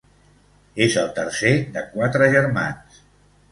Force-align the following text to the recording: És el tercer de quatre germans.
És 0.85 0.97
el 1.01 1.11
tercer 1.19 1.53
de 1.77 1.85
quatre 1.93 2.33
germans. 2.39 3.01